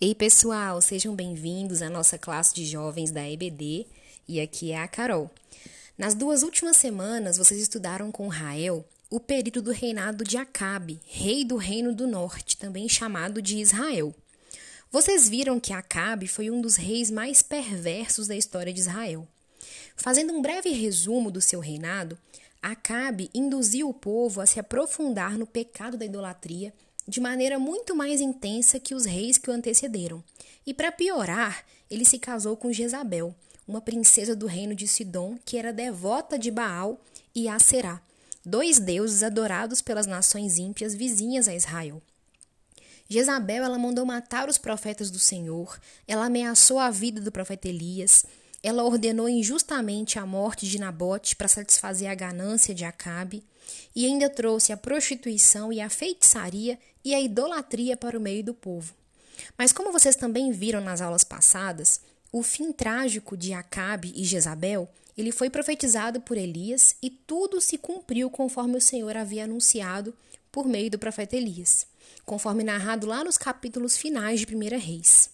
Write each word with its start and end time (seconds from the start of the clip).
Ei, 0.00 0.14
pessoal, 0.14 0.80
sejam 0.80 1.12
bem-vindos 1.12 1.82
à 1.82 1.90
nossa 1.90 2.16
classe 2.16 2.54
de 2.54 2.64
jovens 2.64 3.10
da 3.10 3.28
EBD 3.28 3.84
e 4.28 4.40
aqui 4.40 4.70
é 4.70 4.80
a 4.80 4.86
Carol. 4.86 5.28
Nas 5.98 6.14
duas 6.14 6.44
últimas 6.44 6.76
semanas, 6.76 7.36
vocês 7.36 7.60
estudaram 7.60 8.12
com 8.12 8.28
Rael 8.28 8.84
o 9.10 9.18
período 9.18 9.60
do 9.60 9.72
reinado 9.72 10.22
de 10.22 10.36
Acabe, 10.36 11.00
rei 11.04 11.44
do 11.44 11.56
Reino 11.56 11.92
do 11.92 12.06
Norte, 12.06 12.56
também 12.56 12.88
chamado 12.88 13.42
de 13.42 13.58
Israel. 13.58 14.14
Vocês 14.88 15.28
viram 15.28 15.58
que 15.58 15.72
Acabe 15.72 16.28
foi 16.28 16.48
um 16.48 16.60
dos 16.60 16.76
reis 16.76 17.10
mais 17.10 17.42
perversos 17.42 18.28
da 18.28 18.36
história 18.36 18.72
de 18.72 18.78
Israel. 18.78 19.26
Fazendo 19.96 20.32
um 20.32 20.40
breve 20.40 20.68
resumo 20.68 21.28
do 21.28 21.40
seu 21.40 21.58
reinado, 21.58 22.16
Acabe 22.62 23.30
induziu 23.34 23.88
o 23.88 23.94
povo 23.94 24.40
a 24.40 24.46
se 24.46 24.60
aprofundar 24.60 25.36
no 25.36 25.44
pecado 25.44 25.96
da 25.96 26.04
idolatria 26.04 26.72
de 27.08 27.20
maneira 27.22 27.58
muito 27.58 27.96
mais 27.96 28.20
intensa 28.20 28.78
que 28.78 28.94
os 28.94 29.06
reis 29.06 29.38
que 29.38 29.48
o 29.48 29.52
antecederam. 29.52 30.22
E 30.66 30.74
para 30.74 30.92
piorar, 30.92 31.64
ele 31.90 32.04
se 32.04 32.18
casou 32.18 32.54
com 32.54 32.70
Jezabel, 32.70 33.34
uma 33.66 33.80
princesa 33.80 34.36
do 34.36 34.46
reino 34.46 34.74
de 34.74 34.86
Sidom 34.86 35.38
que 35.42 35.56
era 35.56 35.72
devota 35.72 36.38
de 36.38 36.50
Baal 36.50 37.00
e 37.34 37.48
Aserá, 37.48 38.02
dois 38.44 38.78
deuses 38.78 39.22
adorados 39.22 39.80
pelas 39.80 40.06
nações 40.06 40.58
ímpias 40.58 40.94
vizinhas 40.94 41.48
a 41.48 41.54
Israel. 41.54 42.02
Jezabel 43.08 43.64
ela 43.64 43.78
mandou 43.78 44.04
matar 44.04 44.50
os 44.50 44.58
profetas 44.58 45.10
do 45.10 45.18
Senhor, 45.18 45.80
ela 46.06 46.26
ameaçou 46.26 46.78
a 46.78 46.90
vida 46.90 47.22
do 47.22 47.32
profeta 47.32 47.66
Elias, 47.66 48.26
ela 48.62 48.84
ordenou 48.84 49.28
injustamente 49.28 50.18
a 50.18 50.26
morte 50.26 50.66
de 50.66 50.78
Nabote 50.78 51.36
para 51.36 51.48
satisfazer 51.48 52.10
a 52.10 52.14
ganância 52.14 52.74
de 52.74 52.84
Acabe 52.84 53.44
e 53.94 54.06
ainda 54.06 54.28
trouxe 54.28 54.72
a 54.72 54.76
prostituição 54.76 55.72
e 55.72 55.80
a 55.80 55.88
feitiçaria 55.88 56.78
e 57.04 57.14
a 57.14 57.20
idolatria 57.20 57.96
para 57.96 58.18
o 58.18 58.20
meio 58.20 58.42
do 58.42 58.54
povo. 58.54 58.94
Mas 59.56 59.72
como 59.72 59.92
vocês 59.92 60.16
também 60.16 60.50
viram 60.50 60.80
nas 60.80 61.00
aulas 61.00 61.24
passadas, 61.24 62.00
o 62.32 62.42
fim 62.42 62.72
trágico 62.72 63.36
de 63.36 63.52
Acabe 63.52 64.12
e 64.14 64.24
Jezabel, 64.24 64.88
ele 65.16 65.32
foi 65.32 65.48
profetizado 65.50 66.20
por 66.20 66.36
Elias 66.36 66.94
e 67.02 67.10
tudo 67.10 67.60
se 67.60 67.78
cumpriu 67.78 68.30
conforme 68.30 68.76
o 68.76 68.80
Senhor 68.80 69.16
havia 69.16 69.44
anunciado 69.44 70.14
por 70.50 70.66
meio 70.66 70.90
do 70.90 70.98
profeta 70.98 71.36
Elias, 71.36 71.86
conforme 72.24 72.64
narrado 72.64 73.06
lá 73.06 73.24
nos 73.24 73.38
capítulos 73.38 73.96
finais 73.96 74.40
de 74.40 74.54
1 74.54 74.78
Reis. 74.78 75.30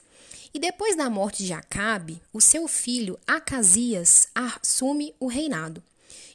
E 0.55 0.59
depois 0.61 0.95
da 0.95 1.11
morte 1.11 1.45
de 1.45 1.53
Acabe, 1.53 2.23
o 2.33 2.41
seu 2.41 2.69
filho 2.69 3.19
Acasias 3.27 4.29
assume 4.33 5.13
o 5.19 5.27
reinado. 5.27 5.83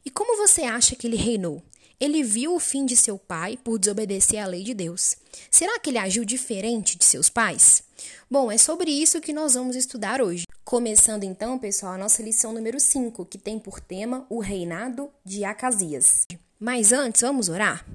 E 0.03 0.09
como 0.09 0.35
você 0.35 0.63
acha 0.63 0.93
que 0.93 1.07
ele 1.07 1.15
reinou? 1.15 1.63
Ele 1.97 2.21
viu 2.21 2.53
o 2.53 2.59
fim 2.59 2.85
de 2.85 2.97
seu 2.97 3.17
pai 3.17 3.57
por 3.63 3.79
desobedecer 3.79 4.43
à 4.43 4.45
lei 4.45 4.61
de 4.61 4.73
Deus. 4.73 5.15
Será 5.49 5.79
que 5.79 5.89
ele 5.89 5.97
agiu 5.97 6.25
diferente 6.25 6.97
de 6.97 7.05
seus 7.05 7.29
pais? 7.29 7.81
Bom, 8.29 8.51
é 8.51 8.57
sobre 8.57 8.91
isso 8.91 9.21
que 9.21 9.31
nós 9.31 9.53
vamos 9.53 9.77
estudar 9.77 10.21
hoje. 10.21 10.43
Começando 10.65 11.23
então, 11.23 11.57
pessoal, 11.57 11.93
a 11.93 11.97
nossa 11.97 12.21
lição 12.21 12.51
número 12.51 12.77
5, 12.77 13.25
que 13.25 13.37
tem 13.37 13.57
por 13.57 13.79
tema 13.79 14.25
o 14.29 14.41
reinado 14.41 15.09
de 15.23 15.45
Acasias. 15.45 16.25
Mas 16.59 16.91
antes, 16.91 17.21
vamos 17.21 17.47
orar? 17.47 17.85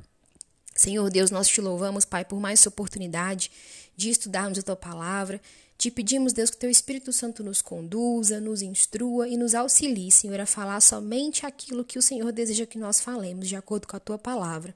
Senhor 0.75 1.11
Deus, 1.11 1.31
nós 1.31 1.48
te 1.48 1.61
louvamos, 1.61 2.06
Pai, 2.06 2.25
por 2.25 2.41
mais 2.41 2.61
essa 2.61 2.70
oportunidade 2.70 3.50
de 3.97 4.11
estudarmos 4.11 4.59
a 4.59 4.62
tua 4.62 4.77
palavra 4.77 5.41
te 5.77 5.91
pedimos, 5.91 6.33
Deus, 6.33 6.50
que 6.50 6.56
teu 6.56 6.70
Espírito 6.70 7.12
Santo 7.12 7.42
nos 7.42 7.61
conduza, 7.61 8.41
nos 8.41 8.62
instrua 8.62 9.28
e 9.28 9.36
nos 9.36 9.55
auxilie, 9.55 10.11
Senhor, 10.11 10.41
a 10.41 10.47
falar 10.47 10.81
somente 10.81 11.44
aquilo 11.44 11.84
que 11.84 11.98
o 11.98 12.03
Senhor 12.03 12.33
deseja 12.33 12.66
que 12.66 12.78
nós 12.78 13.00
falemos, 13.00 13.48
de 13.48 13.56
acordo 13.56 13.86
com 13.86 13.97
a 13.97 14.00
tua 14.00 14.19
palavra. 14.19 14.75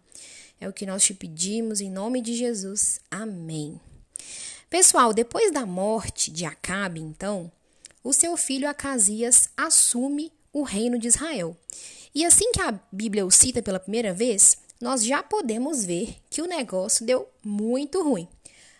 É 0.60 0.68
o 0.68 0.72
que 0.72 0.84
nós 0.84 1.05
te 1.05 1.14
pedimos, 1.14 1.80
em 1.80 1.90
nome 1.90 2.20
de 2.20 2.34
Jesus. 2.34 3.00
Amém. 3.10 3.80
Pessoal, 4.68 5.14
depois 5.14 5.52
da 5.52 5.64
morte 5.64 6.30
de 6.30 6.44
Acabe, 6.44 7.00
então, 7.00 7.50
o 8.02 8.12
seu 8.12 8.36
filho 8.36 8.68
Acasias 8.68 9.48
assume 9.56 10.33
o 10.52 10.62
reino 10.62 10.98
de 10.98 11.08
Israel. 11.08 11.56
E 12.14 12.24
assim 12.24 12.50
que 12.52 12.61
a 12.61 12.78
Bíblia 12.90 13.24
o 13.24 13.30
cita 13.30 13.62
pela 13.62 13.80
primeira 13.80 14.12
vez, 14.12 14.58
nós 14.80 15.05
já 15.05 15.23
podemos 15.23 15.84
ver 15.84 16.17
que 16.28 16.42
o 16.42 16.46
negócio 16.46 17.06
deu 17.06 17.28
muito 17.42 18.02
ruim. 18.02 18.28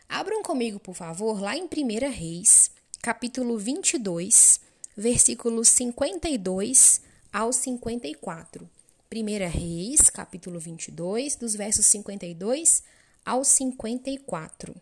Abram 0.09 0.43
comigo, 0.43 0.81
por 0.81 0.95
favor, 0.95 1.39
lá 1.39 1.55
em 1.55 1.65
1 1.65 2.11
Reis, 2.11 2.71
capítulo 3.03 3.59
22, 3.59 4.59
versículos 4.97 5.69
52 5.69 7.03
ao 7.31 7.53
54. 7.53 8.69
1 9.15 9.49
Reis, 9.51 10.09
capítulo 10.09 10.59
22, 10.59 11.37
dos 11.37 11.55
versos 11.55 11.85
52 11.87 12.83
ao 13.25 13.45
54. 13.45 14.75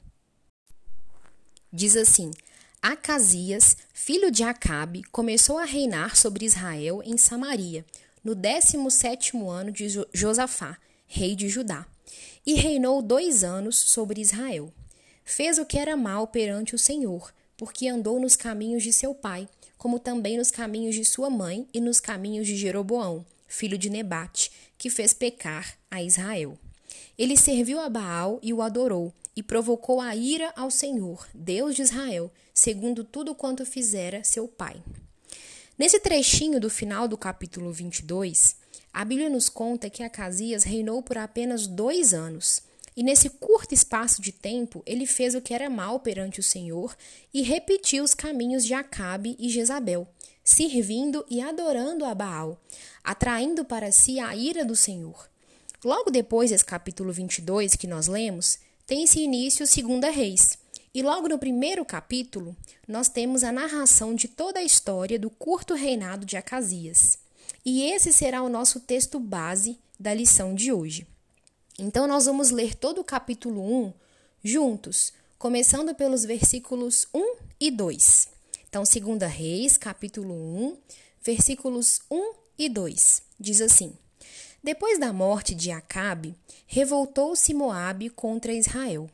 Diz 1.73 1.97
assim: 1.97 2.31
Acasias, 2.81 3.77
filho 3.93 4.31
de 4.31 4.45
Acabe, 4.45 5.03
começou 5.11 5.59
a 5.59 5.65
reinar 5.65 6.15
sobre 6.15 6.47
Israel 6.47 7.03
em 7.05 7.19
Samaria, 7.19 7.85
no 8.23 8.33
17 8.33 9.37
ano 9.37 9.73
de 9.73 9.89
Josafá, 10.13 10.79
rei 11.09 11.35
de 11.35 11.49
Judá, 11.49 11.85
e 12.47 12.55
reinou 12.55 13.03
dois 13.03 13.43
anos 13.43 13.77
sobre 13.77 14.21
Israel. 14.21 14.73
Fez 15.29 15.59
o 15.59 15.67
que 15.67 15.77
era 15.77 15.97
mal 15.97 16.29
perante 16.29 16.77
o 16.77 16.79
Senhor, 16.79 17.35
porque 17.57 17.89
andou 17.89 18.21
nos 18.21 18.37
caminhos 18.37 18.85
de 18.85 18.93
seu 18.93 19.13
pai, 19.13 19.49
como 19.77 19.99
também 19.99 20.39
nos 20.39 20.53
caminhos 20.53 20.95
de 20.95 21.05
sua 21.05 21.29
mãe 21.29 21.67
e 21.75 21.81
nos 21.81 21.99
caminhos 21.99 22.47
de 22.47 22.57
Jeroboão, 22.57 23.27
filho 23.49 23.77
de 23.77 23.91
Nebate, 23.91 24.53
que 24.79 24.89
fez 24.89 25.13
pecar 25.13 25.77
a 25.91 26.01
Israel. 26.01 26.57
Ele 27.19 27.37
serviu 27.37 27.81
a 27.81 27.89
Baal 27.89 28.39
e 28.41 28.53
o 28.53 28.63
adorou, 28.63 29.13
e 29.35 29.43
provocou 29.43 30.01
a 30.01 30.15
ira 30.15 30.53
ao 30.55 30.71
Senhor, 30.71 31.27
Deus 31.35 31.75
de 31.75 31.83
Israel, 31.83 32.33
segundo 32.55 33.03
tudo 33.03 33.35
quanto 33.35 33.67
fizera 33.67 34.23
seu 34.23 34.47
pai. 34.47 34.81
Nesse 35.77 35.99
trechinho 35.99 36.61
do 36.61 36.71
final 36.71 37.09
do 37.09 37.19
capítulo 37.19 37.73
22, 37.73 38.57
a 38.95 39.05
Bíblia 39.05 39.29
nos 39.29 39.49
conta 39.49 39.91
que 39.91 40.05
Acasias 40.05 40.63
reinou 40.63 41.03
por 41.03 41.19
apenas 41.19 41.67
dois 41.67 42.15
anos 42.15 42.63
e 42.97 43.03
nesse 43.03 43.29
curto 43.29 43.75
espaço 43.75 44.23
de 44.23 44.33
tempo, 44.33 44.83
ele 44.87 45.07
fez 45.07 45.35
o 45.35 45.41
que 45.43 45.53
era 45.53 45.69
mal 45.69 46.01
perante 46.01 46.41
o 46.41 46.43
Senhor 46.43 46.97
e 47.33 47.43
repetiu 47.43 48.03
os 48.03 48.15
caminhos 48.15 48.65
de 48.65 48.73
Acabe 48.73 49.37
e 49.39 49.51
Jezabel, 49.51 50.09
servindo 50.43 51.23
e 51.29 51.43
adorando 51.43 52.07
a 52.07 52.15
Baal, 52.15 52.59
atraindo 53.05 53.67
para 53.67 53.93
si 53.93 54.19
a 54.19 54.35
ira 54.35 54.65
do 54.65 54.75
Senhor. 54.75 55.29
Logo 55.85 56.11
depois 56.11 56.51
desse 56.51 56.65
capítulo 56.65 57.13
22 57.13 57.77
que 57.77 57.87
nós 57.87 58.07
lemos, 58.07 58.59
tem-se 58.87 59.21
início 59.21 59.67
Segunda 59.67 60.09
Reis. 60.09 60.57
E 60.95 61.03
logo 61.03 61.29
no 61.29 61.39
primeiro 61.39 61.85
capítulo, 61.85 62.57
nós 62.89 63.11
temos 63.11 63.45
a 63.45 63.53
narração 63.53 64.15
de 64.15 64.27
toda 64.27 64.61
a 64.61 64.65
história 64.65 65.19
do 65.19 65.29
curto 65.29 65.75
reinado 65.75 66.25
de 66.25 66.39
Acasias. 66.39 67.19
E 67.63 67.83
esse 67.83 68.11
será 68.11 68.43
o 68.43 68.49
nosso 68.49 68.81
texto 68.81 69.21
base 69.21 69.79
da 70.01 70.15
lição 70.15 70.55
de 70.55 70.73
hoje. 70.73 71.07
Então, 71.79 72.07
nós 72.07 72.25
vamos 72.25 72.51
ler 72.51 72.75
todo 72.75 73.03
o 73.03 73.05
capítulo 73.05 73.61
1 73.61 73.93
juntos, 74.43 75.13
começando 75.39 75.95
pelos 75.95 76.25
versículos 76.25 77.07
1 77.13 77.37
e 77.61 77.71
2. 77.71 78.29
Então, 78.67 78.83
2 78.83 79.31
Reis, 79.31 79.77
capítulo 79.77 80.33
1, 80.33 80.79
versículos 81.23 82.01
1 82.11 82.33
e 82.59 82.71
2, 82.71 83.23
diz 83.39 83.61
assim: 83.61 83.93
Depois 84.65 84.99
da 84.99 85.13
morte 85.13 85.55
de 85.55 85.71
Acabe, 85.71 86.35
revoltou-se 86.67 87.53
Moabe 87.53 88.09
contra 88.09 88.55
Israel. 88.55 89.11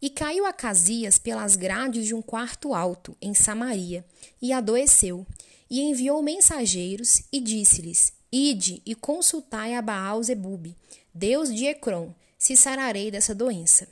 E 0.00 0.10
caiu 0.10 0.44
Acasias 0.44 1.18
pelas 1.18 1.56
grades 1.56 2.06
de 2.06 2.14
um 2.14 2.20
quarto 2.20 2.74
alto, 2.74 3.16
em 3.22 3.32
Samaria, 3.32 4.04
e 4.40 4.52
adoeceu, 4.52 5.26
e 5.70 5.80
enviou 5.80 6.22
mensageiros 6.22 7.22
e 7.32 7.40
disse-lhes: 7.40 8.12
Ide 8.32 8.80
e 8.86 8.94
consultai 8.94 9.74
a 9.74 9.82
Baal 9.82 10.22
Zebub, 10.22 10.74
Deus 11.12 11.54
de 11.54 11.66
Ecrom, 11.66 12.14
se 12.38 12.56
sararei 12.56 13.10
dessa 13.10 13.34
doença. 13.34 13.86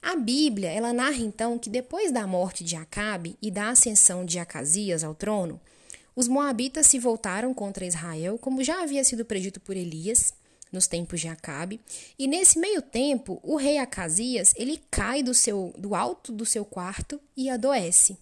A 0.00 0.16
Bíblia, 0.16 0.70
ela 0.70 0.92
narra 0.92 1.18
então 1.18 1.58
que 1.58 1.68
depois 1.68 2.10
da 2.10 2.26
morte 2.26 2.64
de 2.64 2.76
Acabe 2.76 3.36
e 3.42 3.50
da 3.50 3.68
ascensão 3.68 4.24
de 4.24 4.38
Acasias 4.38 5.04
ao 5.04 5.14
trono, 5.14 5.60
os 6.14 6.28
moabitas 6.28 6.86
se 6.86 6.98
voltaram 6.98 7.52
contra 7.52 7.84
Israel, 7.84 8.38
como 8.38 8.64
já 8.64 8.82
havia 8.82 9.04
sido 9.04 9.22
predito 9.22 9.60
por 9.60 9.76
Elias 9.76 10.32
nos 10.72 10.86
tempos 10.86 11.20
de 11.20 11.28
Acabe, 11.28 11.78
e 12.18 12.26
nesse 12.26 12.58
meio 12.58 12.80
tempo, 12.80 13.38
o 13.42 13.56
rei 13.56 13.76
Acasias, 13.76 14.54
ele 14.56 14.82
cai 14.90 15.22
do 15.22 15.34
seu 15.34 15.74
do 15.76 15.94
alto 15.94 16.32
do 16.32 16.46
seu 16.46 16.64
quarto 16.64 17.20
e 17.36 17.50
adoece. 17.50 18.16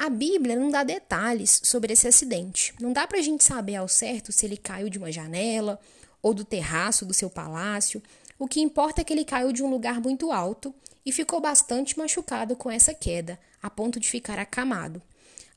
A 0.00 0.08
Bíblia 0.08 0.54
não 0.54 0.70
dá 0.70 0.84
detalhes 0.84 1.60
sobre 1.64 1.92
esse 1.92 2.06
acidente. 2.06 2.72
Não 2.80 2.92
dá 2.92 3.04
para 3.04 3.18
a 3.18 3.20
gente 3.20 3.42
saber 3.42 3.74
ao 3.74 3.88
certo 3.88 4.30
se 4.30 4.46
ele 4.46 4.56
caiu 4.56 4.88
de 4.88 4.96
uma 4.96 5.10
janela 5.10 5.76
ou 6.22 6.32
do 6.32 6.44
terraço 6.44 7.04
do 7.04 7.12
seu 7.12 7.28
palácio. 7.28 8.00
O 8.38 8.46
que 8.46 8.60
importa 8.60 9.00
é 9.00 9.04
que 9.04 9.12
ele 9.12 9.24
caiu 9.24 9.52
de 9.52 9.60
um 9.60 9.68
lugar 9.68 10.00
muito 10.00 10.30
alto 10.30 10.72
e 11.04 11.10
ficou 11.10 11.40
bastante 11.40 11.98
machucado 11.98 12.54
com 12.54 12.70
essa 12.70 12.94
queda, 12.94 13.40
a 13.60 13.68
ponto 13.68 13.98
de 13.98 14.08
ficar 14.08 14.38
acamado. 14.38 15.02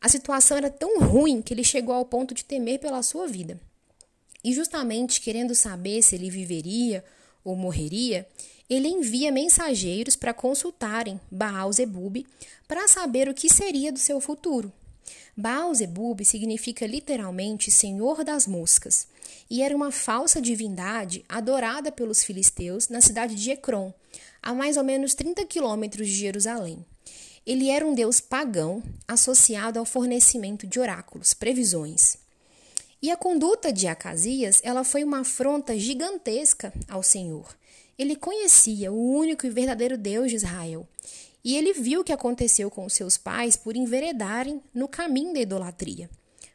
A 0.02 0.10
situação 0.10 0.58
era 0.58 0.72
tão 0.72 1.00
ruim 1.00 1.40
que 1.40 1.54
ele 1.54 1.64
chegou 1.64 1.94
ao 1.94 2.04
ponto 2.04 2.34
de 2.34 2.44
temer 2.44 2.80
pela 2.80 3.04
sua 3.04 3.28
vida. 3.28 3.62
E 4.44 4.52
justamente 4.54 5.22
querendo 5.22 5.54
saber 5.54 6.02
se 6.02 6.16
ele 6.16 6.32
viveria 6.32 7.06
ou 7.44 7.56
morreria, 7.56 8.28
ele 8.72 8.88
envia 8.88 9.34
mensageiros 9.34 10.16
para 10.16 10.34
consultarem 10.34 11.20
Baal-Zebub 11.30 12.26
para 12.70 12.88
saber 12.88 13.28
o 13.28 13.34
que 13.34 13.50
seria 13.50 13.92
do 13.92 14.00
seu 14.00 14.22
futuro. 14.22 14.72
Baal-Zebub 15.36 16.24
significa 16.24 16.88
literalmente 16.88 17.70
Senhor 17.70 18.24
das 18.24 18.48
Moscas 18.48 19.10
e 19.50 19.62
era 19.62 19.76
uma 19.76 19.92
falsa 19.92 20.42
divindade 20.42 21.26
adorada 21.28 21.92
pelos 21.92 22.24
filisteus 22.24 22.88
na 22.88 23.02
cidade 23.02 23.36
de 23.36 23.52
Ecrom, 23.52 23.92
a 24.42 24.54
mais 24.54 24.78
ou 24.78 24.86
menos 24.86 25.14
30 25.16 25.46
quilômetros 25.48 26.08
de 26.08 26.16
Jerusalém. 26.16 26.86
Ele 27.46 27.70
era 27.70 27.86
um 27.86 27.94
deus 27.94 28.22
pagão 28.22 28.82
associado 29.06 29.80
ao 29.80 29.86
fornecimento 29.86 30.66
de 30.66 30.80
oráculos, 30.80 31.34
previsões. 31.34 32.16
E 33.02 33.12
a 33.12 33.18
conduta 33.18 33.74
de 33.74 33.88
Acasias, 33.88 34.62
ela 34.64 34.86
foi 34.86 35.04
uma 35.04 35.20
afronta 35.20 35.78
gigantesca 35.78 36.72
ao 36.88 37.04
Senhor. 37.04 37.54
Ele 38.02 38.16
conhecia 38.16 38.92
o 38.92 39.14
único 39.16 39.46
e 39.46 39.50
verdadeiro 39.52 39.96
Deus 39.96 40.32
de 40.32 40.38
Israel. 40.38 40.88
E 41.44 41.56
ele 41.56 41.72
viu 41.72 42.02
o 42.02 42.04
que 42.04 42.12
aconteceu 42.12 42.72
com 42.72 42.90
seus 42.90 43.16
pais 43.16 43.56
por 43.56 43.76
enveredarem 43.76 44.60
no 44.74 44.88
caminho 44.88 45.32
da 45.36 45.40
idolatria. 45.40 46.10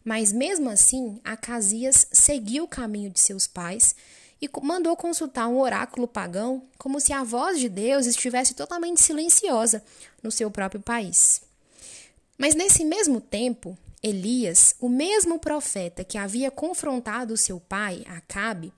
Mas 0.05 0.33
mesmo 0.33 0.69
assim, 0.69 1.21
Acasias 1.23 2.09
seguiu 2.11 2.65
o 2.65 2.69
caminho 2.69 3.11
de 3.11 3.21
seus 3.21 3.47
pais 3.47 3.95
e 4.43 4.51
mandou 4.61 4.97
consultar 4.97 5.47
um 5.47 5.61
oráculo 5.61 6.09
pagão, 6.09 6.65
como 6.77 6.99
se 6.99 7.13
a 7.13 7.23
voz 7.23 7.61
de 7.61 7.69
Deus 7.69 8.07
estivesse 8.07 8.53
totalmente 8.53 9.01
silenciosa 9.01 9.85
no 10.21 10.33
seu 10.33 10.51
próprio 10.51 10.81
país. 10.81 11.43
Mas 12.37 12.57
nesse 12.57 12.85
mesmo 12.85 13.21
tempo, 13.21 13.79
Elias, 14.03 14.75
o 14.81 14.89
mesmo 14.89 15.39
profeta 15.39 16.03
que 16.03 16.19
havia 16.19 16.51
confrontado 16.51 17.37
seu 17.37 17.61
pai, 17.61 18.05
Acabe, 18.09 18.73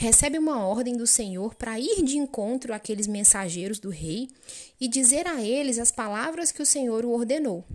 recebe 0.00 0.38
uma 0.38 0.64
ordem 0.64 0.96
do 0.96 1.06
Senhor 1.06 1.54
para 1.54 1.78
ir 1.78 2.02
de 2.02 2.16
encontro 2.16 2.72
àqueles 2.72 3.06
mensageiros 3.06 3.78
do 3.78 3.90
rei 3.90 4.30
e 4.80 4.88
dizer 4.88 5.26
a 5.26 5.42
eles 5.42 5.78
as 5.78 5.90
palavras 5.90 6.50
que 6.50 6.62
o 6.62 6.66
Senhor 6.66 7.04
o 7.04 7.10
ordenou. 7.10 7.66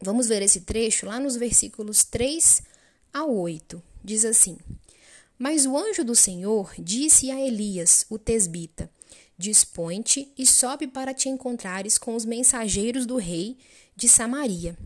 Vamos 0.00 0.26
ver 0.26 0.40
esse 0.40 0.62
trecho 0.62 1.04
lá 1.04 1.20
nos 1.20 1.36
versículos 1.36 2.02
3 2.02 2.62
a 3.12 3.26
8. 3.26 3.82
Diz 4.02 4.24
assim: 4.24 4.56
Mas 5.38 5.66
o 5.66 5.76
anjo 5.76 6.02
do 6.02 6.14
Senhor 6.14 6.72
disse 6.78 7.30
a 7.30 7.38
Elias, 7.38 8.06
o 8.08 8.18
tesbita: 8.18 8.90
Dispõe-te 9.36 10.32
e 10.38 10.46
sobe 10.46 10.86
para 10.86 11.12
te 11.12 11.28
encontrares 11.28 11.98
com 11.98 12.16
os 12.16 12.24
mensageiros 12.24 13.04
do 13.04 13.18
rei 13.18 13.58
de 13.94 14.08
Samaria. 14.08 14.78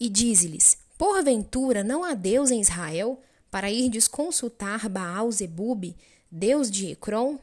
E 0.00 0.08
dize-lhes: 0.08 0.76
Porventura 0.98 1.84
não 1.84 2.02
há 2.02 2.14
Deus 2.14 2.50
em 2.50 2.60
Israel 2.60 3.20
para 3.48 3.70
irdes 3.70 4.08
consultar 4.08 4.88
Baal-Zebub, 4.88 5.94
Deus 6.30 6.70
de 6.70 6.90
Ecrom? 6.92 7.38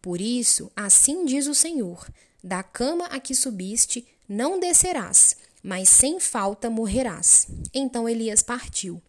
Por 0.00 0.20
isso, 0.20 0.70
assim 0.74 1.24
diz 1.24 1.46
o 1.46 1.54
Senhor: 1.54 2.08
Da 2.42 2.62
cama 2.62 3.06
a 3.06 3.20
que 3.20 3.34
subiste 3.34 4.06
não 4.28 4.58
descerás, 4.58 5.36
mas 5.62 5.88
sem 5.88 6.18
falta 6.18 6.68
morrerás. 6.70 7.46
Então 7.72 8.08
Elias 8.08 8.42
partiu. 8.42 9.00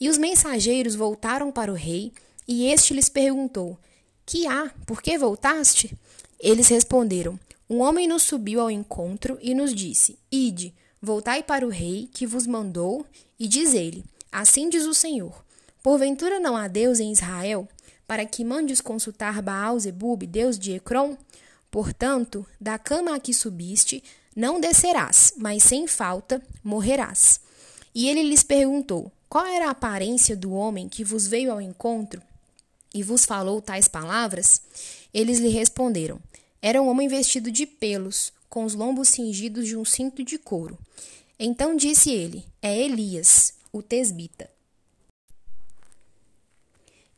E 0.00 0.08
os 0.08 0.16
mensageiros 0.16 0.94
voltaram 0.94 1.52
para 1.52 1.70
o 1.70 1.74
rei, 1.74 2.12
e 2.48 2.66
este 2.66 2.94
lhes 2.94 3.08
perguntou: 3.08 3.78
Que 4.24 4.46
há? 4.46 4.70
Por 4.86 5.02
que 5.02 5.18
voltaste? 5.18 5.94
Eles 6.38 6.68
responderam: 6.68 7.38
Um 7.68 7.80
homem 7.80 8.08
nos 8.08 8.22
subiu 8.22 8.60
ao 8.60 8.70
encontro 8.70 9.38
e 9.42 9.54
nos 9.54 9.74
disse: 9.74 10.18
Ide, 10.32 10.74
voltai 11.02 11.42
para 11.42 11.66
o 11.66 11.70
rei 11.70 12.08
que 12.12 12.26
vos 12.26 12.46
mandou, 12.46 13.04
e 13.38 13.46
diz 13.46 13.74
ele: 13.74 14.04
Assim 14.32 14.70
diz 14.70 14.86
o 14.86 14.94
Senhor: 14.94 15.44
Porventura 15.82 16.40
não 16.40 16.56
há 16.56 16.66
Deus 16.66 16.98
em 16.98 17.12
Israel, 17.12 17.68
para 18.10 18.26
que 18.26 18.44
mandes 18.44 18.80
consultar 18.80 19.40
Baal-Zebub, 19.40 20.26
Deus 20.26 20.58
de 20.58 20.72
Ecrom? 20.72 21.16
Portanto, 21.70 22.44
da 22.60 22.76
cama 22.76 23.14
a 23.14 23.20
que 23.20 23.32
subiste, 23.32 24.02
não 24.34 24.58
descerás, 24.60 25.32
mas 25.36 25.62
sem 25.62 25.86
falta 25.86 26.42
morrerás. 26.60 27.38
E 27.94 28.08
ele 28.08 28.24
lhes 28.24 28.42
perguntou: 28.42 29.12
Qual 29.28 29.46
era 29.46 29.68
a 29.68 29.70
aparência 29.70 30.36
do 30.36 30.50
homem 30.50 30.88
que 30.88 31.04
vos 31.04 31.28
veio 31.28 31.52
ao 31.52 31.60
encontro 31.60 32.20
e 32.92 33.00
vos 33.00 33.24
falou 33.24 33.62
tais 33.62 33.86
palavras? 33.86 34.60
Eles 35.14 35.38
lhe 35.38 35.48
responderam: 35.48 36.18
Era 36.60 36.82
um 36.82 36.88
homem 36.88 37.06
vestido 37.06 37.48
de 37.48 37.64
pelos, 37.64 38.32
com 38.48 38.64
os 38.64 38.74
lombos 38.74 39.08
cingidos 39.10 39.68
de 39.68 39.76
um 39.76 39.84
cinto 39.84 40.24
de 40.24 40.36
couro. 40.36 40.76
Então 41.38 41.76
disse 41.76 42.10
ele: 42.10 42.44
É 42.60 42.76
Elias, 42.76 43.54
o 43.72 43.80
tesbita. 43.80 44.49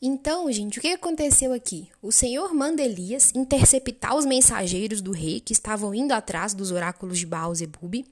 Então, 0.04 0.50
gente, 0.50 0.80
o 0.80 0.82
que 0.82 0.88
aconteceu 0.88 1.52
aqui? 1.52 1.88
O 2.02 2.10
Senhor 2.10 2.52
manda 2.52 2.82
Elias 2.82 3.30
interceptar 3.36 4.16
os 4.16 4.26
mensageiros 4.26 5.00
do 5.00 5.12
rei 5.12 5.38
que 5.38 5.52
estavam 5.52 5.94
indo 5.94 6.10
atrás 6.10 6.54
dos 6.54 6.72
oráculos 6.72 7.20
de 7.20 7.24
Baal 7.24 7.54
Zebub. 7.54 8.04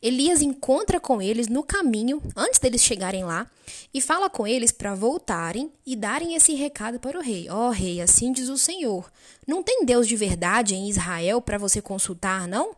Elias 0.00 0.40
encontra 0.40 1.00
com 1.00 1.20
eles 1.20 1.48
no 1.48 1.64
caminho, 1.64 2.22
antes 2.36 2.60
deles 2.60 2.80
chegarem 2.80 3.24
lá, 3.24 3.50
e 3.92 4.00
fala 4.00 4.30
com 4.30 4.46
eles 4.46 4.70
para 4.70 4.94
voltarem 4.94 5.72
e 5.84 5.96
darem 5.96 6.36
esse 6.36 6.54
recado 6.54 7.00
para 7.00 7.18
o 7.18 7.22
rei. 7.22 7.50
Ó 7.50 7.66
oh, 7.66 7.70
rei, 7.72 8.00
assim 8.00 8.30
diz 8.30 8.48
o 8.48 8.56
Senhor: 8.56 9.10
Não 9.44 9.64
tem 9.64 9.84
Deus 9.84 10.06
de 10.06 10.14
verdade 10.14 10.76
em 10.76 10.88
Israel 10.88 11.42
para 11.42 11.58
você 11.58 11.82
consultar, 11.82 12.46
não? 12.46 12.70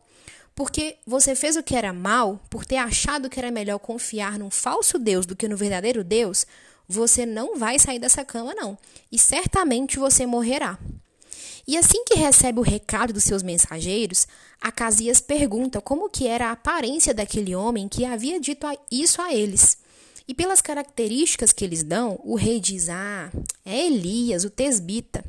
Porque 0.55 0.97
você 1.07 1.35
fez 1.35 1.55
o 1.55 1.63
que 1.63 1.77
era 1.77 1.93
mal, 1.93 2.41
por 2.49 2.65
ter 2.65 2.79
achado 2.79 3.29
que 3.29 3.39
era 3.39 3.51
melhor 3.51 3.79
confiar 3.79 4.39
num 4.39 4.51
falso 4.51 4.99
Deus 4.99 5.27
do 5.27 5.37
que 5.37 5.47
no 5.47 5.57
verdadeiro 5.57 6.03
Deus, 6.03 6.47
você 6.89 7.27
não 7.27 7.59
vai 7.59 7.79
sair 7.79 7.99
dessa 7.99 8.25
cama, 8.25 8.55
não. 8.55 8.79
E 9.13 9.19
certamente 9.19 9.99
você 9.99 10.25
morrerá. 10.25 10.79
E 11.67 11.77
assim 11.77 12.03
que 12.05 12.15
recebe 12.19 12.59
o 12.59 12.63
recado 12.63 13.13
dos 13.13 13.25
seus 13.25 13.43
mensageiros, 13.43 14.27
Acasias 14.59 15.21
pergunta 15.21 15.83
como 15.83 16.09
que 16.09 16.27
era 16.27 16.49
a 16.49 16.53
aparência 16.53 17.13
daquele 17.13 17.55
homem 17.55 17.89
que 17.89 18.07
havia 18.07 18.41
dito 18.41 18.67
isso 18.91 19.21
a 19.21 19.35
eles. 19.35 19.77
E 20.27 20.35
pelas 20.35 20.63
características 20.63 21.53
que 21.53 21.65
eles 21.65 21.83
dão, 21.83 22.19
o 22.25 22.37
rei 22.37 22.59
diz: 22.59 22.89
Ah, 22.89 23.31
é 23.67 23.87
Elias, 23.87 24.45
o 24.45 24.51
tesbita. 24.51 25.23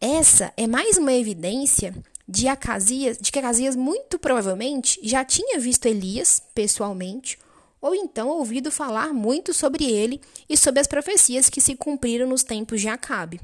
Essa 0.00 0.52
é 0.56 0.66
mais 0.66 0.96
uma 0.96 1.12
evidência 1.12 1.94
de 2.26 2.48
Acasias, 2.48 3.18
de 3.18 3.30
que 3.30 3.38
Acasias 3.38 3.76
muito 3.76 4.18
provavelmente 4.18 4.98
já 5.02 5.24
tinha 5.24 5.58
visto 5.58 5.86
Elias 5.86 6.42
pessoalmente 6.54 7.38
ou 7.80 7.94
então 7.94 8.28
ouvido 8.28 8.70
falar 8.70 9.12
muito 9.12 9.52
sobre 9.54 9.84
ele 9.84 10.20
e 10.48 10.56
sobre 10.56 10.80
as 10.80 10.86
profecias 10.86 11.48
que 11.48 11.60
se 11.60 11.76
cumpriram 11.76 12.28
nos 12.28 12.42
tempos 12.42 12.80
de 12.80 12.88
Acabe. 12.88 13.40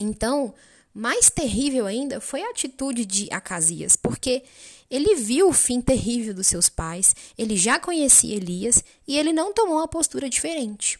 Então, 0.00 0.54
mais 0.94 1.30
terrível 1.30 1.86
ainda 1.86 2.20
foi 2.20 2.42
a 2.42 2.50
atitude 2.50 3.04
de 3.04 3.28
Acasias, 3.30 3.96
porque 3.96 4.42
ele 4.90 5.14
viu 5.16 5.48
o 5.48 5.52
fim 5.52 5.80
terrível 5.80 6.32
dos 6.32 6.46
seus 6.46 6.68
pais, 6.68 7.14
ele 7.36 7.56
já 7.56 7.78
conhecia 7.78 8.36
Elias 8.36 8.82
e 9.06 9.18
ele 9.18 9.32
não 9.32 9.52
tomou 9.52 9.76
uma 9.76 9.88
postura 9.88 10.28
diferente. 10.28 10.98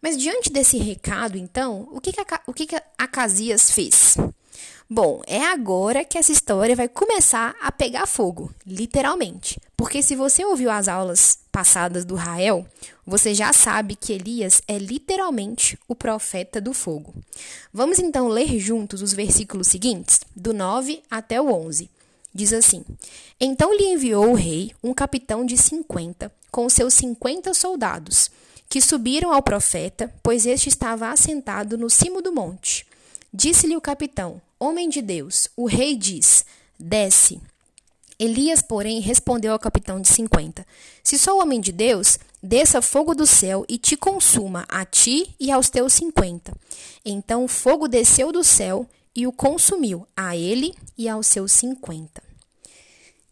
Mas 0.00 0.16
diante 0.16 0.50
desse 0.50 0.78
recado, 0.78 1.36
então, 1.36 1.88
o 1.92 2.00
que, 2.00 2.12
que, 2.12 2.20
o 2.46 2.54
que, 2.54 2.66
que 2.66 2.82
Acasias 2.96 3.70
fez? 3.70 4.16
Bom, 4.90 5.20
é 5.26 5.44
agora 5.44 6.04
que 6.04 6.16
essa 6.16 6.32
história 6.32 6.74
vai 6.74 6.88
começar 6.88 7.54
a 7.60 7.70
pegar 7.70 8.06
fogo, 8.06 8.50
literalmente. 8.66 9.60
Porque 9.76 10.02
se 10.02 10.16
você 10.16 10.44
ouviu 10.44 10.70
as 10.70 10.88
aulas 10.88 11.38
passadas 11.52 12.04
do 12.04 12.14
Rael, 12.14 12.66
você 13.06 13.34
já 13.34 13.52
sabe 13.52 13.94
que 13.94 14.12
Elias 14.12 14.62
é 14.66 14.78
literalmente 14.78 15.78
o 15.86 15.94
profeta 15.94 16.60
do 16.60 16.72
fogo. 16.72 17.14
Vamos 17.72 17.98
então 17.98 18.28
ler 18.28 18.58
juntos 18.58 19.02
os 19.02 19.12
versículos 19.12 19.68
seguintes, 19.68 20.20
do 20.34 20.54
9 20.54 21.02
até 21.10 21.40
o 21.40 21.52
11. 21.52 21.90
Diz 22.34 22.52
assim: 22.52 22.84
Então 23.40 23.76
lhe 23.76 23.84
enviou 23.84 24.30
o 24.30 24.34
rei 24.34 24.72
um 24.82 24.94
capitão 24.94 25.44
de 25.44 25.56
cinquenta, 25.56 26.32
com 26.50 26.68
seus 26.68 26.94
cinquenta 26.94 27.52
soldados, 27.52 28.30
que 28.68 28.80
subiram 28.80 29.32
ao 29.32 29.42
profeta, 29.42 30.12
pois 30.22 30.46
este 30.46 30.68
estava 30.68 31.10
assentado 31.10 31.76
no 31.76 31.90
cimo 31.90 32.22
do 32.22 32.32
monte. 32.32 32.86
Disse-lhe 33.32 33.76
o 33.76 33.80
capitão: 33.80 34.40
Homem 34.60 34.88
de 34.88 35.00
Deus, 35.00 35.48
o 35.56 35.66
rei 35.66 35.94
diz: 35.94 36.44
Desce. 36.76 37.40
Elias, 38.18 38.60
porém, 38.60 38.98
respondeu 38.98 39.52
ao 39.52 39.58
capitão 39.58 40.00
de 40.00 40.08
cinquenta: 40.08 40.66
Se 41.04 41.16
sou 41.16 41.40
homem 41.40 41.60
de 41.60 41.70
Deus, 41.70 42.18
desça 42.42 42.82
fogo 42.82 43.14
do 43.14 43.24
céu 43.24 43.64
e 43.68 43.78
te 43.78 43.96
consuma, 43.96 44.66
a 44.68 44.84
ti 44.84 45.32
e 45.38 45.52
aos 45.52 45.70
teus 45.70 45.92
cinquenta. 45.92 46.52
Então 47.04 47.44
o 47.44 47.48
fogo 47.48 47.86
desceu 47.86 48.32
do 48.32 48.42
céu 48.42 48.84
e 49.14 49.28
o 49.28 49.32
consumiu, 49.32 50.04
a 50.16 50.36
ele 50.36 50.74
e 50.96 51.08
aos 51.08 51.28
seus 51.28 51.52
cinquenta. 51.52 52.20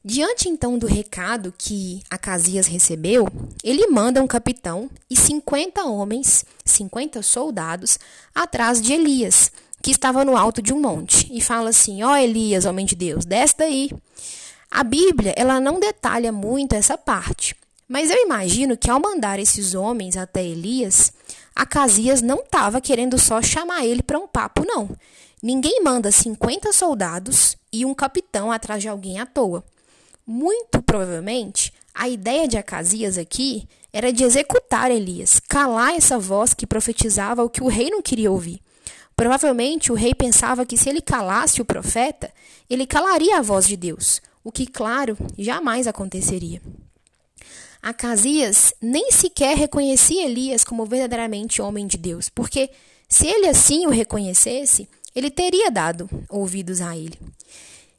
Diante 0.04 0.48
então 0.48 0.78
do 0.78 0.86
recado 0.86 1.52
que 1.58 2.00
Acasias 2.08 2.68
recebeu, 2.68 3.26
ele 3.64 3.88
manda 3.88 4.22
um 4.22 4.26
capitão 4.28 4.88
e 5.10 5.16
cinquenta 5.16 5.84
homens, 5.84 6.44
cinquenta 6.64 7.20
soldados, 7.22 7.98
atrás 8.32 8.80
de 8.80 8.92
Elias 8.92 9.50
que 9.86 9.92
estava 9.92 10.24
no 10.24 10.36
alto 10.36 10.60
de 10.60 10.74
um 10.74 10.80
monte 10.80 11.28
e 11.30 11.40
fala 11.40 11.70
assim: 11.70 12.02
"Ó 12.02 12.10
oh, 12.10 12.16
Elias, 12.16 12.64
homem 12.64 12.84
de 12.84 12.96
Deus, 12.96 13.24
desce 13.24 13.56
daí". 13.56 13.88
A 14.68 14.82
Bíblia, 14.82 15.32
ela 15.36 15.60
não 15.60 15.78
detalha 15.78 16.32
muito 16.32 16.74
essa 16.74 16.98
parte, 16.98 17.54
mas 17.88 18.10
eu 18.10 18.20
imagino 18.20 18.76
que 18.76 18.90
ao 18.90 18.98
mandar 18.98 19.38
esses 19.38 19.74
homens 19.74 20.16
até 20.16 20.44
Elias, 20.44 21.12
Acasias 21.54 22.20
não 22.20 22.40
estava 22.40 22.80
querendo 22.80 23.16
só 23.16 23.40
chamar 23.40 23.86
ele 23.86 24.02
para 24.02 24.18
um 24.18 24.26
papo, 24.26 24.64
não. 24.66 24.90
Ninguém 25.40 25.80
manda 25.84 26.10
50 26.10 26.72
soldados 26.72 27.56
e 27.72 27.86
um 27.86 27.94
capitão 27.94 28.50
atrás 28.50 28.82
de 28.82 28.88
alguém 28.88 29.20
à 29.20 29.24
toa. 29.24 29.62
Muito 30.26 30.82
provavelmente, 30.82 31.72
a 31.94 32.08
ideia 32.08 32.48
de 32.48 32.58
Acasias 32.58 33.16
aqui 33.16 33.68
era 33.92 34.12
de 34.12 34.24
executar 34.24 34.90
Elias, 34.90 35.40
calar 35.48 35.94
essa 35.94 36.18
voz 36.18 36.52
que 36.52 36.66
profetizava 36.66 37.44
o 37.44 37.48
que 37.48 37.62
o 37.62 37.68
rei 37.68 37.88
não 37.88 38.02
queria 38.02 38.32
ouvir. 38.32 38.65
Provavelmente 39.16 39.90
o 39.90 39.94
rei 39.94 40.14
pensava 40.14 40.66
que 40.66 40.76
se 40.76 40.90
ele 40.90 41.00
calasse 41.00 41.62
o 41.62 41.64
profeta, 41.64 42.30
ele 42.68 42.86
calaria 42.86 43.38
a 43.38 43.42
voz 43.42 43.66
de 43.66 43.76
Deus, 43.76 44.20
o 44.44 44.52
que, 44.52 44.66
claro, 44.66 45.16
jamais 45.38 45.86
aconteceria. 45.86 46.60
Acasias 47.82 48.74
nem 48.80 49.10
sequer 49.10 49.56
reconhecia 49.56 50.24
Elias 50.24 50.64
como 50.64 50.84
verdadeiramente 50.84 51.62
homem 51.62 51.86
de 51.86 51.96
Deus, 51.96 52.28
porque 52.28 52.70
se 53.08 53.26
ele 53.26 53.46
assim 53.46 53.86
o 53.86 53.90
reconhecesse, 53.90 54.88
ele 55.14 55.30
teria 55.30 55.70
dado 55.70 56.10
ouvidos 56.28 56.80
a 56.80 56.96
ele. 56.96 57.18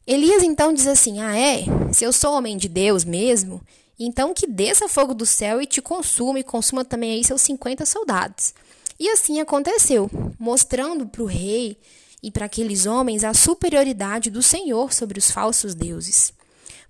Elias 0.06 0.44
então 0.44 0.74
diz 0.74 0.88
assim: 0.88 1.20
Ah, 1.20 1.38
é? 1.38 1.64
Se 1.92 2.04
eu 2.04 2.14
sou 2.14 2.34
homem 2.34 2.58
de 2.58 2.70
Deus 2.70 3.04
mesmo, 3.04 3.62
então 4.00 4.34
que 4.34 4.46
desça 4.46 4.88
fogo 4.88 5.14
do 5.14 5.26
céu 5.26 5.62
e 5.62 5.66
te 5.66 5.82
consuma, 5.82 6.40
e 6.40 6.44
consuma 6.44 6.86
também 6.86 7.14
aí 7.14 7.24
seus 7.24 7.42
50 7.42 7.86
soldados. 7.86 8.54
E 9.00 9.10
assim 9.10 9.39
aconteceu, 9.39 10.10
mostrando 10.39 11.06
para 11.06 11.22
o 11.22 11.25
rei 11.25 11.77
e 12.22 12.32
para 12.32 12.46
aqueles 12.46 12.86
homens 12.86 13.24
a 13.24 13.34
superioridade 13.34 14.30
do 14.30 14.42
Senhor 14.42 14.92
sobre 14.92 15.20
os 15.20 15.30
falsos 15.30 15.75
deuses. 15.75 16.34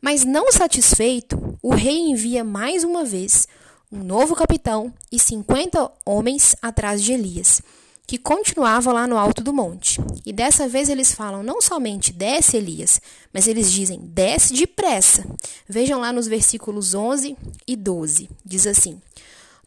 Mas 0.02 0.24
não 0.24 0.52
satisfeito, 0.52 1.58
o 1.62 1.74
rei 1.74 1.98
envia 1.98 2.44
mais 2.44 2.84
uma 2.84 3.04
vez 3.04 3.48
um 3.92 4.04
novo 4.04 4.36
capitão 4.36 4.94
e 5.12 5.20
50 5.20 5.92
homens 6.06 6.56
atrás 6.62 7.02
de 7.02 7.14
Elias, 7.14 7.62
que 8.06 8.18
continuava 8.18 8.94
lá 8.94 9.08
no 9.08 9.18
alto 9.18 9.44
do 9.44 9.52
monte. 9.52 10.00
E 10.26 10.32
dessa 10.32 10.68
vez 10.68 10.90
eles 10.90 11.14
falam 11.14 11.44
não 11.44 11.62
somente 11.62 12.14
desce 12.14 12.58
Elias, 12.58 13.02
mas 13.34 13.48
eles 13.48 13.72
dizem 13.72 14.00
desce 14.00 14.54
depressa. 14.54 15.26
Vejam 15.68 16.00
lá 16.00 16.14
nos 16.14 16.28
versículos 16.28 16.94
11 16.94 17.36
e 17.66 17.76
12. 17.76 18.30
Diz 18.46 18.66
assim: 18.68 19.02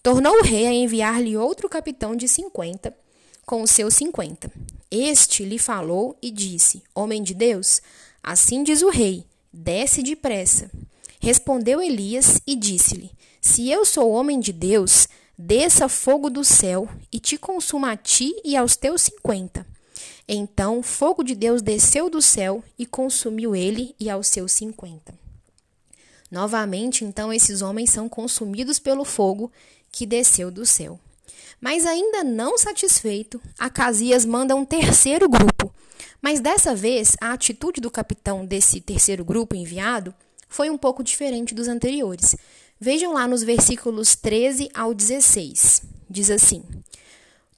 Tornou 0.02 0.32
o 0.38 0.42
rei 0.42 0.66
a 0.66 0.72
enviar-lhe 0.72 1.36
outro 1.36 1.68
capitão 1.68 2.16
de 2.16 2.26
50 2.26 2.96
com 3.44 3.62
os 3.62 3.70
seus 3.70 3.94
50. 3.94 4.50
Este 4.90 5.44
lhe 5.44 5.58
falou 5.58 6.16
e 6.22 6.30
disse: 6.30 6.82
Homem 6.94 7.22
de 7.22 7.34
Deus, 7.34 7.82
assim 8.22 8.62
diz 8.62 8.80
o 8.80 8.88
rei: 8.88 9.26
Desce 9.52 10.02
depressa. 10.02 10.70
Respondeu 11.20 11.82
Elias 11.82 12.40
e 12.46 12.56
disse-lhe: 12.56 13.10
Se 13.42 13.68
eu 13.68 13.84
sou 13.84 14.10
homem 14.10 14.40
de 14.40 14.54
Deus, 14.54 15.06
desça 15.36 15.86
fogo 15.86 16.30
do 16.30 16.42
céu 16.42 16.88
e 17.12 17.20
te 17.20 17.36
consuma 17.36 17.92
a 17.92 17.96
ti 17.96 18.34
e 18.42 18.56
aos 18.56 18.76
teus 18.76 19.02
cinquenta. 19.02 19.66
Então 20.26 20.82
fogo 20.82 21.22
de 21.22 21.34
Deus 21.34 21.60
desceu 21.60 22.08
do 22.08 22.22
céu 22.22 22.64
e 22.78 22.86
consumiu 22.86 23.54
ele 23.54 23.94
e 24.00 24.08
aos 24.08 24.28
seus 24.28 24.52
cinquenta. 24.52 25.12
Novamente, 26.30 27.04
então, 27.04 27.32
esses 27.32 27.60
homens 27.60 27.90
são 27.90 28.08
consumidos 28.08 28.78
pelo 28.78 29.04
fogo 29.04 29.50
que 29.90 30.06
desceu 30.06 30.50
do 30.50 30.64
céu. 30.64 30.98
Mas 31.60 31.84
ainda 31.84 32.24
não 32.24 32.56
satisfeito, 32.56 33.40
Acasias 33.58 34.24
manda 34.24 34.56
um 34.56 34.64
terceiro 34.64 35.28
grupo 35.28 35.72
mas 36.22 36.40
dessa 36.40 36.74
vez, 36.74 37.16
a 37.20 37.32
atitude 37.32 37.80
do 37.80 37.90
capitão 37.90 38.44
desse 38.44 38.80
terceiro 38.80 39.24
grupo 39.24 39.54
enviado 39.54 40.14
foi 40.48 40.68
um 40.68 40.76
pouco 40.76 41.02
diferente 41.02 41.54
dos 41.54 41.68
anteriores. 41.68 42.36
Vejam 42.78 43.14
lá 43.14 43.26
nos 43.26 43.42
versículos 43.42 44.14
13 44.16 44.70
ao 44.74 44.92
16. 44.92 45.82
Diz 46.08 46.30
assim: 46.30 46.62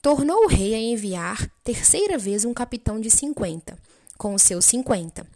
Tornou 0.01 0.45
o 0.45 0.49
rei 0.49 0.75
a 0.75 0.79
enviar 0.79 1.51
terceira 1.65 2.17
vez 2.19 2.45
um 2.45 2.55
capitão 2.55 3.01
de 3.01 3.11
50, 3.11 3.77
com 4.17 4.35
os 4.35 4.43
seus 4.43 4.65
50. 4.67 5.27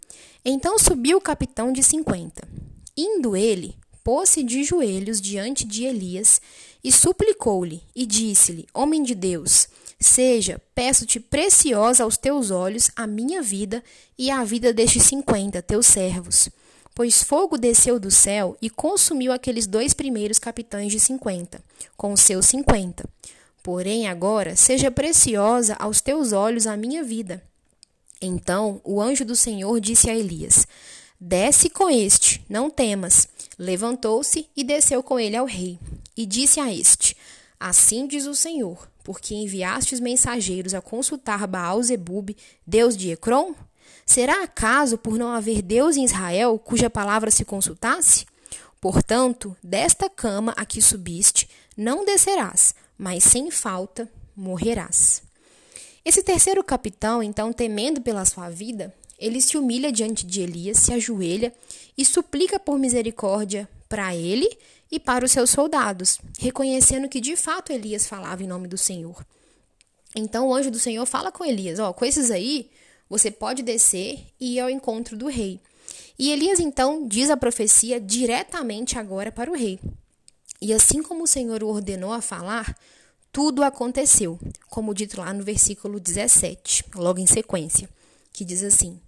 Então 0.45 0.79
subiu 0.79 1.17
o 1.17 1.21
capitão 1.21 1.73
de 1.73 1.83
50. 1.83 2.47
Indo 2.95 3.35
ele, 3.35 3.75
pôs-se 4.07 4.41
de 4.41 4.63
joelhos 4.63 5.19
diante 5.19 5.65
de 5.65 5.83
Elias 5.83 6.39
e 6.81 6.93
suplicou-lhe, 6.93 7.83
e 7.93 8.05
disse-lhe: 8.05 8.65
Homem 8.73 9.03
de 9.03 9.13
Deus, 9.13 9.67
Seja, 9.99 10.61
peço-te 10.73 11.19
preciosa 11.19 12.03
aos 12.03 12.15
teus 12.15 12.49
olhos 12.49 12.89
a 12.95 13.05
minha 13.05 13.41
vida 13.41 13.83
e 14.17 14.31
a 14.31 14.45
vida 14.45 14.71
destes 14.71 15.03
cinquenta, 15.03 15.61
teus 15.61 15.87
servos. 15.87 16.47
Pois 16.95 17.21
fogo 17.21 17.57
desceu 17.57 17.99
do 17.99 18.09
céu 18.09 18.55
e 18.61 18.69
consumiu 18.69 19.33
aqueles 19.33 19.67
dois 19.67 19.93
primeiros 19.93 20.39
capitães 20.39 20.89
de 20.89 21.01
cinquenta, 21.01 21.61
com 21.97 22.13
os 22.13 22.21
seus 22.21 22.45
cinquenta. 22.45 23.03
Porém, 23.61 24.07
agora, 24.07 24.55
seja 24.55 24.89
preciosa 24.89 25.75
aos 25.79 25.99
teus 25.99 26.31
olhos 26.31 26.65
a 26.65 26.77
minha 26.77 27.03
vida. 27.03 27.43
Então 28.21 28.79
o 28.85 29.01
anjo 29.01 29.25
do 29.25 29.35
Senhor 29.35 29.81
disse 29.81 30.09
a 30.09 30.15
Elias: 30.15 30.65
Desce 31.19 31.69
com 31.69 31.89
este, 31.89 32.45
não 32.47 32.69
temas. 32.69 33.27
Levantou-se 33.57 34.47
e 34.55 34.63
desceu 34.63 35.01
com 35.01 35.19
ele 35.19 35.35
ao 35.35 35.45
rei. 35.45 35.79
E 36.15 36.25
disse 36.25 36.59
a 36.59 36.71
este: 36.73 37.15
Assim 37.59 38.07
diz 38.07 38.25
o 38.25 38.35
Senhor: 38.35 38.87
porque 39.07 39.33
enviastes 39.33 40.01
mensageiros 40.01 40.73
a 40.73 40.81
consultar 40.81 41.47
Baal-Zebub, 41.47 42.35
deus 42.65 42.97
de 42.97 43.11
Ecrom? 43.11 43.55
Será 44.05 44.43
acaso 44.43 44.97
por 44.97 45.17
não 45.17 45.31
haver 45.31 45.61
Deus 45.61 45.95
em 45.95 46.03
Israel 46.03 46.59
cuja 46.59 46.89
palavra 46.89 47.31
se 47.31 47.45
consultasse? 47.45 48.25
Portanto, 48.81 49.55
desta 49.63 50.09
cama 50.09 50.53
a 50.57 50.65
que 50.65 50.81
subiste, 50.81 51.49
não 51.77 52.03
descerás, 52.03 52.75
mas 52.97 53.23
sem 53.23 53.49
falta 53.49 54.11
morrerás. 54.35 55.23
Esse 56.03 56.21
terceiro 56.21 56.61
capitão, 56.61 57.23
então, 57.23 57.53
temendo 57.53 58.01
pela 58.01 58.25
sua 58.25 58.49
vida, 58.49 58.93
ele 59.17 59.41
se 59.41 59.57
humilha 59.57 59.91
diante 59.91 60.25
de 60.25 60.41
Elias, 60.41 60.77
se 60.77 60.93
ajoelha 60.93 61.53
e 61.97 62.05
suplica 62.05 62.59
por 62.59 62.77
misericórdia 62.77 63.67
para 63.89 64.15
ele 64.15 64.49
e 64.91 64.99
para 64.99 65.25
os 65.25 65.31
seus 65.31 65.49
soldados, 65.49 66.19
reconhecendo 66.39 67.09
que 67.09 67.19
de 67.19 67.35
fato 67.35 67.71
Elias 67.71 68.07
falava 68.07 68.43
em 68.43 68.47
nome 68.47 68.67
do 68.67 68.77
Senhor. 68.77 69.25
Então 70.15 70.47
o 70.47 70.53
anjo 70.53 70.71
do 70.71 70.79
Senhor 70.79 71.05
fala 71.05 71.31
com 71.31 71.43
Elias: 71.43 71.79
Ó, 71.79 71.89
oh, 71.89 71.93
com 71.93 72.05
esses 72.05 72.31
aí, 72.31 72.69
você 73.09 73.31
pode 73.31 73.63
descer 73.63 74.19
e 74.39 74.55
ir 74.55 74.59
ao 74.59 74.69
encontro 74.69 75.17
do 75.17 75.27
rei. 75.27 75.59
E 76.17 76.31
Elias 76.31 76.59
então 76.59 77.07
diz 77.07 77.29
a 77.29 77.37
profecia 77.37 77.99
diretamente 77.99 78.97
agora 78.97 79.31
para 79.31 79.51
o 79.51 79.55
rei. 79.55 79.79
E 80.59 80.73
assim 80.73 81.03
como 81.03 81.23
o 81.23 81.27
Senhor 81.27 81.63
o 81.63 81.67
ordenou 81.67 82.11
a 82.11 82.21
falar, 82.21 82.75
tudo 83.31 83.63
aconteceu, 83.63 84.39
como 84.69 84.93
dito 84.95 85.19
lá 85.19 85.31
no 85.31 85.43
versículo 85.43 85.99
17, 85.99 86.85
logo 86.95 87.19
em 87.19 87.27
sequência, 87.27 87.87
que 88.33 88.43
diz 88.43 88.63
assim: 88.63 88.99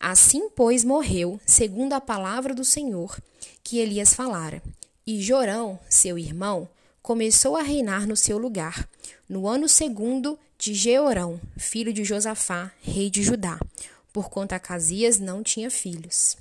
Assim, 0.00 0.48
pois, 0.56 0.82
morreu, 0.82 1.38
segundo 1.44 1.92
a 1.92 2.00
palavra 2.00 2.54
do 2.54 2.64
Senhor, 2.64 3.20
que 3.62 3.78
Elias 3.78 4.14
falara. 4.14 4.62
E 5.06 5.20
Jorão, 5.20 5.78
seu 5.90 6.18
irmão, 6.18 6.66
começou 7.02 7.54
a 7.54 7.62
reinar 7.62 8.06
no 8.06 8.16
seu 8.16 8.38
lugar, 8.38 8.88
no 9.28 9.46
ano 9.46 9.68
segundo 9.68 10.38
de 10.58 10.72
Jeorão, 10.72 11.38
filho 11.58 11.92
de 11.92 12.02
Josafá, 12.02 12.72
rei 12.80 13.10
de 13.10 13.22
Judá, 13.22 13.60
porquanto 14.10 14.54
Acasias 14.54 15.18
não 15.18 15.42
tinha 15.42 15.70
filhos. 15.70 16.36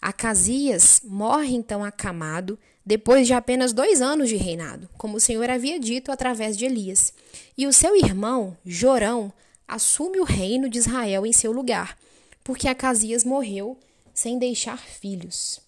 Acasias 0.00 1.00
morre 1.02 1.54
então 1.56 1.82
acamado, 1.82 2.56
depois 2.86 3.26
de 3.26 3.32
apenas 3.32 3.72
dois 3.72 4.00
anos 4.00 4.28
de 4.28 4.36
reinado, 4.36 4.88
como 4.96 5.16
o 5.16 5.20
Senhor 5.20 5.50
havia 5.50 5.80
dito 5.80 6.12
através 6.12 6.56
de 6.56 6.64
Elias. 6.64 7.12
E 7.56 7.66
o 7.66 7.72
seu 7.72 7.96
irmão, 7.96 8.56
Jorão, 8.64 9.32
assume 9.66 10.20
o 10.20 10.24
reino 10.24 10.68
de 10.68 10.78
Israel 10.78 11.26
em 11.26 11.32
seu 11.32 11.50
lugar, 11.50 11.96
porque 12.44 12.68
Acasias 12.68 13.24
morreu 13.24 13.78
sem 14.12 14.38
deixar 14.38 14.78
filhos. 14.78 15.60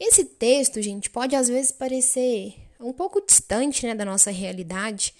Esse 0.00 0.24
texto, 0.24 0.82
gente, 0.82 1.08
pode 1.08 1.36
às 1.36 1.46
vezes 1.46 1.70
parecer 1.70 2.54
um 2.80 2.92
pouco 2.92 3.24
distante 3.24 3.86
né, 3.86 3.94
da 3.94 4.04
nossa 4.04 4.30
realidade, 4.30 5.14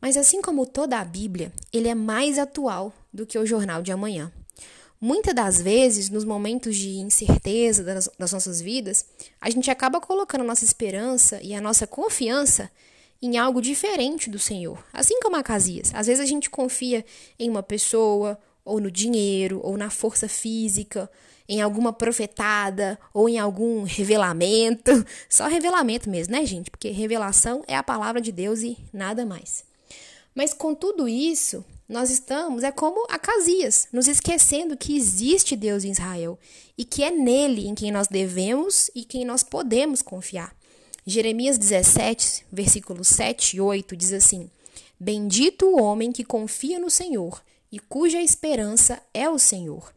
mas 0.00 0.16
assim 0.16 0.40
como 0.40 0.66
toda 0.66 0.98
a 0.98 1.04
Bíblia, 1.04 1.52
ele 1.72 1.88
é 1.88 1.94
mais 1.94 2.38
atual 2.38 2.92
do 3.12 3.26
que 3.26 3.38
o 3.38 3.44
jornal 3.44 3.82
de 3.82 3.90
amanhã. 3.90 4.32
Muitas 5.00 5.34
das 5.34 5.60
vezes, 5.60 6.10
nos 6.10 6.24
momentos 6.24 6.76
de 6.76 6.90
incerteza 6.98 7.82
das, 7.82 8.08
das 8.18 8.32
nossas 8.32 8.60
vidas, 8.60 9.06
a 9.40 9.48
gente 9.48 9.70
acaba 9.70 10.00
colocando 10.00 10.42
a 10.42 10.46
nossa 10.46 10.64
esperança 10.64 11.40
e 11.42 11.54
a 11.54 11.60
nossa 11.60 11.86
confiança 11.86 12.70
em 13.22 13.36
algo 13.36 13.60
diferente 13.60 14.30
do 14.30 14.38
Senhor. 14.38 14.82
Assim 14.92 15.18
como 15.20 15.36
a 15.36 15.42
Casias. 15.42 15.90
Às 15.94 16.06
vezes 16.06 16.22
a 16.22 16.26
gente 16.26 16.48
confia 16.48 17.04
em 17.38 17.48
uma 17.48 17.62
pessoa, 17.62 18.38
ou 18.64 18.80
no 18.80 18.90
dinheiro, 18.90 19.60
ou 19.62 19.76
na 19.76 19.90
força 19.90 20.28
física, 20.28 21.10
em 21.50 21.60
alguma 21.60 21.92
profetada 21.92 22.96
ou 23.12 23.28
em 23.28 23.36
algum 23.36 23.82
revelamento. 23.82 25.04
Só 25.28 25.48
revelamento 25.48 26.08
mesmo, 26.08 26.32
né, 26.32 26.46
gente? 26.46 26.70
Porque 26.70 26.90
revelação 26.90 27.64
é 27.66 27.76
a 27.76 27.82
palavra 27.82 28.20
de 28.20 28.30
Deus 28.30 28.60
e 28.60 28.78
nada 28.92 29.26
mais. 29.26 29.64
Mas 30.32 30.54
com 30.54 30.74
tudo 30.76 31.08
isso, 31.08 31.64
nós 31.88 32.08
estamos, 32.08 32.62
é 32.62 32.70
como 32.70 33.04
Acasias, 33.10 33.88
nos 33.92 34.06
esquecendo 34.06 34.76
que 34.76 34.96
existe 34.96 35.56
Deus 35.56 35.82
em 35.82 35.90
Israel 35.90 36.38
e 36.78 36.84
que 36.84 37.02
é 37.02 37.10
nele 37.10 37.66
em 37.66 37.74
quem 37.74 37.90
nós 37.90 38.06
devemos 38.06 38.88
e 38.94 39.04
quem 39.04 39.24
nós 39.24 39.42
podemos 39.42 40.02
confiar. 40.02 40.54
Jeremias 41.04 41.58
17, 41.58 42.46
versículos 42.52 43.08
7 43.08 43.56
e 43.56 43.60
8 43.60 43.96
diz 43.96 44.12
assim: 44.12 44.48
Bendito 45.00 45.66
o 45.66 45.82
homem 45.82 46.12
que 46.12 46.22
confia 46.22 46.78
no 46.78 46.88
Senhor 46.88 47.42
e 47.70 47.78
cuja 47.78 48.20
esperança 48.20 49.00
é 49.12 49.28
o 49.28 49.38
Senhor. 49.38 49.92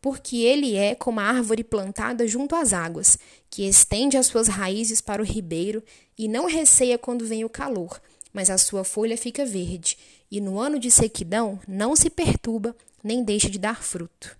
Porque 0.00 0.38
ele 0.38 0.76
é 0.76 0.94
como 0.94 1.20
a 1.20 1.24
árvore 1.24 1.64
plantada 1.64 2.26
junto 2.26 2.54
às 2.54 2.72
águas, 2.72 3.18
que 3.50 3.66
estende 3.66 4.16
as 4.16 4.26
suas 4.26 4.48
raízes 4.48 5.00
para 5.00 5.22
o 5.22 5.24
ribeiro 5.24 5.82
e 6.16 6.28
não 6.28 6.46
receia 6.46 6.98
quando 6.98 7.26
vem 7.26 7.44
o 7.44 7.48
calor, 7.48 8.00
mas 8.32 8.50
a 8.50 8.58
sua 8.58 8.84
folha 8.84 9.16
fica 9.16 9.44
verde, 9.44 9.98
e 10.30 10.40
no 10.40 10.58
ano 10.58 10.78
de 10.78 10.90
sequidão 10.90 11.58
não 11.66 11.96
se 11.96 12.10
perturba, 12.10 12.76
nem 13.02 13.24
deixa 13.24 13.48
de 13.48 13.58
dar 13.58 13.82
fruto. 13.82 14.36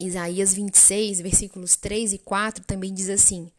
Isaías 0.00 0.52
26, 0.52 1.20
versículos 1.20 1.76
3 1.76 2.14
e 2.14 2.18
4 2.18 2.64
também 2.64 2.92
diz 2.92 3.08
assim: 3.08 3.50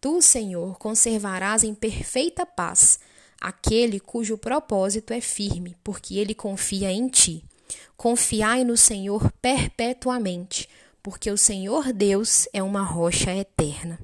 Tu, 0.00 0.20
Senhor, 0.20 0.76
conservarás 0.78 1.62
em 1.62 1.74
perfeita 1.74 2.44
paz 2.44 2.98
aquele 3.40 4.00
cujo 4.00 4.38
propósito 4.38 5.12
é 5.12 5.20
firme, 5.20 5.76
porque 5.84 6.16
ele 6.16 6.34
confia 6.34 6.90
em 6.90 7.08
ti. 7.08 7.44
Confiai 7.96 8.64
no 8.64 8.76
Senhor 8.76 9.32
perpetuamente, 9.40 10.68
porque 11.02 11.30
o 11.30 11.38
Senhor 11.38 11.92
Deus 11.92 12.48
é 12.52 12.62
uma 12.62 12.82
rocha 12.82 13.34
eterna. 13.34 13.98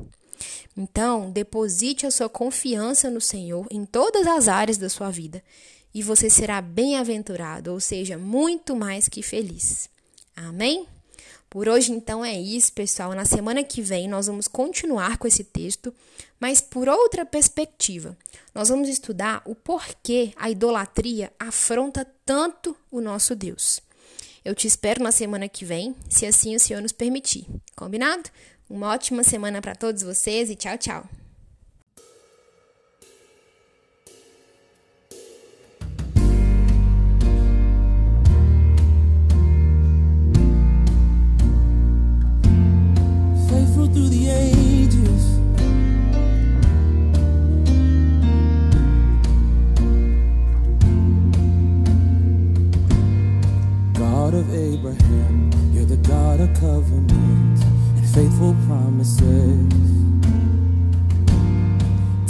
Então, 0.77 1.31
deposite 1.31 2.07
a 2.07 2.11
sua 2.11 2.29
confiança 2.29 3.11
no 3.11 3.21
Senhor 3.21 3.67
em 3.71 3.85
todas 3.85 4.27
as 4.27 4.49
áreas 4.49 4.79
da 4.79 4.89
sua 4.89 5.11
vida 5.11 5.43
e 5.93 6.03
você 6.03 6.31
será 6.31 6.61
bem-aventurado, 6.61 7.73
ou 7.73 7.81
seja, 7.81 8.17
muito 8.17 8.77
mais 8.77 9.09
que 9.09 9.23
feliz. 9.23 9.91
Amém? 10.37 10.87
Por 11.51 11.69
hoje, 11.69 11.91
então, 11.91 12.25
é 12.25 12.33
isso, 12.41 12.73
pessoal. 12.73 13.13
Na 13.13 13.25
semana 13.25 13.65
que 13.65 13.83
vem, 13.83 14.07
nós 14.07 14.29
vamos 14.29 14.47
continuar 14.47 15.19
com 15.19 15.27
esse 15.27 15.43
texto, 15.43 15.93
mas 16.39 16.61
por 16.61 16.89
outra 16.89 17.27
perspectiva. 17.27 18.17
Nós 18.55 18.69
vamos 18.69 18.89
estudar 18.89 19.43
o 19.45 19.53
porquê 19.53 20.33
a 20.37 20.49
idolatria 20.49 21.33
afronta 21.41 22.07
tanto 22.25 22.77
o 22.89 23.01
nosso 23.01 23.35
Deus. 23.35 23.81
Eu 24.45 24.55
te 24.55 24.69
espero 24.69 25.03
na 25.03 25.11
semana 25.11 25.49
que 25.49 25.65
vem, 25.65 25.95
se 26.09 26.25
assim 26.25 26.55
o 26.55 26.61
Senhor 26.61 26.81
nos 26.81 26.93
permitir. 26.93 27.47
Combinado? 27.75 28.31
Uma 28.69 28.93
ótima 28.93 29.25
semana 29.25 29.61
para 29.61 29.75
todos 29.75 30.05
vocês 30.05 30.51
e 30.51 30.55
tchau, 30.55 30.79
tchau. 30.79 31.30
Abraham. 54.91 55.51
You're 55.73 55.85
the 55.85 55.97
God 55.97 56.41
of 56.41 56.53
covenant 56.55 57.65
and 57.65 58.07
faithful 58.15 58.57
promises. 58.67 59.73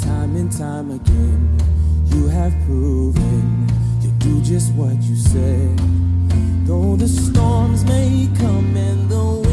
Time 0.03 0.37
and 0.37 0.53
time 0.53 0.91
again, 0.91 1.59
you 2.07 2.29
have 2.29 2.53
proven 2.67 3.67
You 4.03 4.11
do 4.19 4.41
just 4.43 4.73
what 4.75 5.01
you 5.03 5.17
say. 5.17 5.69
Though 6.65 6.97
the 6.97 7.09
storms 7.09 7.85
may 7.85 8.29
come 8.39 8.77
and 8.77 9.09
the 9.09 9.50